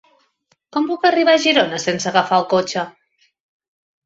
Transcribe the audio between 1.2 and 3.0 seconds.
a Girona sense agafar el cotxe?